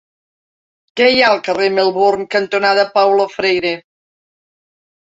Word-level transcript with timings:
Què 1.01 1.09
hi 1.15 1.21
ha 1.21 1.27
al 1.33 1.43
carrer 1.49 1.67
Melbourne 1.75 2.27
cantonada 2.37 2.89
Paulo 2.99 3.31
Freire? 3.39 3.77